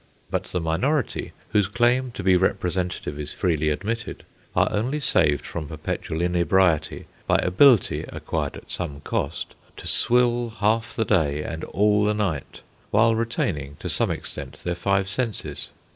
But 0.31 0.45
the 0.45 0.59
minority, 0.59 1.31
whose 1.49 1.67
claim 1.67 2.09
to 2.13 2.23
be 2.23 2.35
representative 2.35 3.19
is 3.19 3.33
freely 3.33 3.69
admitted, 3.69 4.23
are 4.55 4.67
only 4.71 4.99
saved 4.99 5.45
from 5.45 5.67
perpetual 5.67 6.21
inebriety 6.23 7.05
by 7.27 7.35
ability, 7.35 8.05
acquired 8.09 8.55
at 8.57 8.71
some 8.71 9.01
cost, 9.01 9.53
to 9.77 9.85
swill 9.85 10.55
half 10.59 10.95
the 10.95 11.05
day 11.05 11.43
and 11.43 11.63
all 11.65 12.03
the 12.05 12.15
night, 12.15 12.61
while 12.89 13.13
retaining 13.13 13.75
to 13.79 13.89
some 13.89 14.09
extent 14.09 14.53
their 14.63 14.73
five 14.73 15.07
senses. 15.07 15.69